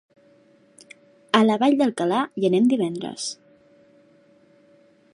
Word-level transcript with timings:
A 1.41 1.41
la 1.49 1.59
Vall 1.65 1.77
d'Alcalà 1.83 2.23
hi 2.41 2.51
anem 2.51 2.73
divendres. 2.73 3.31